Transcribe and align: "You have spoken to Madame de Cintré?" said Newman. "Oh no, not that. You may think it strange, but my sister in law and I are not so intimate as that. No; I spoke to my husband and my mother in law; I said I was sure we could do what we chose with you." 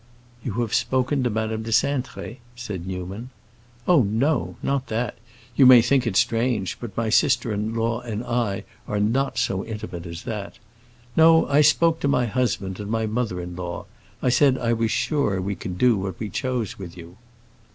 "You 0.43 0.53
have 0.61 0.73
spoken 0.73 1.21
to 1.21 1.29
Madame 1.29 1.61
de 1.61 1.69
Cintré?" 1.69 2.37
said 2.55 2.87
Newman. 2.87 3.29
"Oh 3.87 4.01
no, 4.01 4.55
not 4.63 4.87
that. 4.87 5.15
You 5.55 5.67
may 5.67 5.83
think 5.83 6.07
it 6.07 6.15
strange, 6.15 6.79
but 6.79 6.97
my 6.97 7.09
sister 7.11 7.53
in 7.53 7.75
law 7.75 7.99
and 8.01 8.23
I 8.23 8.63
are 8.87 8.99
not 8.99 9.37
so 9.37 9.63
intimate 9.63 10.07
as 10.07 10.23
that. 10.23 10.57
No; 11.15 11.45
I 11.49 11.61
spoke 11.61 11.99
to 11.99 12.07
my 12.07 12.25
husband 12.25 12.79
and 12.79 12.89
my 12.89 13.05
mother 13.05 13.39
in 13.39 13.55
law; 13.55 13.85
I 14.23 14.29
said 14.29 14.57
I 14.57 14.73
was 14.73 14.89
sure 14.89 15.39
we 15.39 15.53
could 15.53 15.77
do 15.77 15.95
what 15.95 16.19
we 16.19 16.29
chose 16.31 16.79
with 16.79 16.97
you." 16.97 17.17